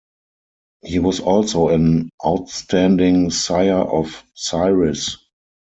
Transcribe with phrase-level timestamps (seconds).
[0.83, 5.19] He was also an outstanding sire of sires.